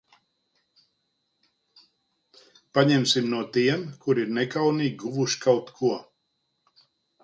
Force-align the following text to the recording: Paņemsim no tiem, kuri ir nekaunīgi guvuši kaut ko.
Paņemsim 2.79 3.31
no 3.37 3.45
tiem, 3.59 3.87
kuri 4.05 4.27
ir 4.27 4.35
nekaunīgi 4.41 5.01
guvuši 5.07 5.43
kaut 5.49 5.75
ko. 5.81 5.97